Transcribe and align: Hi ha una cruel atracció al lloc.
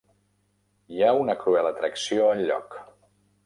Hi 0.95 1.03
ha 1.03 1.11
una 1.25 1.37
cruel 1.43 1.69
atracció 1.73 2.27
al 2.33 2.45
lloc. 2.51 2.83